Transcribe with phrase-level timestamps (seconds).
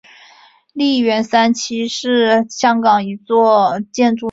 [0.73, 4.19] 利园三期是香港一座建筑物。